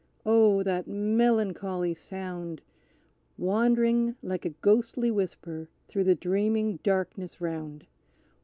Oh, 0.25 0.63
that 0.63 0.87
melancholy 0.87 1.93
sound, 1.93 2.63
Wandering 3.37 4.15
like 4.23 4.45
a 4.45 4.49
ghostly 4.49 5.11
whisper, 5.11 5.69
through 5.87 6.05
the 6.05 6.15
dreaming 6.15 6.77
darkness 6.81 7.39
round! 7.39 7.85